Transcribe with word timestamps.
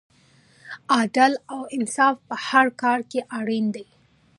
عدل 0.99 1.33
او 1.51 1.59
انصاف 1.75 2.15
په 2.27 2.35
هر 2.47 2.67
کار 2.81 2.99
کې 3.09 3.19
اړین 3.37 3.65
دی. 3.75 3.85